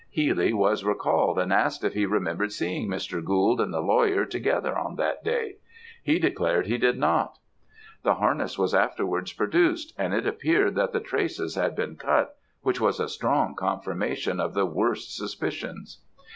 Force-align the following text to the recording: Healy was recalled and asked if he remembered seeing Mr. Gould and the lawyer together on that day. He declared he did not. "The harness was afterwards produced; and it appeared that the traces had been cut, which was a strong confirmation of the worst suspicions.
Healy 0.09 0.51
was 0.51 0.83
recalled 0.83 1.37
and 1.37 1.53
asked 1.53 1.83
if 1.83 1.93
he 1.93 2.07
remembered 2.07 2.51
seeing 2.51 2.89
Mr. 2.89 3.23
Gould 3.23 3.61
and 3.61 3.71
the 3.71 3.81
lawyer 3.81 4.25
together 4.25 4.75
on 4.75 4.95
that 4.95 5.23
day. 5.23 5.57
He 6.01 6.17
declared 6.17 6.65
he 6.65 6.79
did 6.79 6.97
not. 6.97 7.37
"The 8.01 8.15
harness 8.15 8.57
was 8.57 8.73
afterwards 8.73 9.31
produced; 9.31 9.93
and 9.99 10.11
it 10.11 10.25
appeared 10.25 10.73
that 10.73 10.91
the 10.91 11.01
traces 11.01 11.53
had 11.53 11.75
been 11.75 11.97
cut, 11.97 12.35
which 12.63 12.81
was 12.81 12.99
a 12.99 13.07
strong 13.07 13.53
confirmation 13.53 14.39
of 14.39 14.55
the 14.55 14.65
worst 14.65 15.15
suspicions. 15.15 15.99